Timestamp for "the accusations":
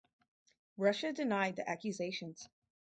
1.57-2.49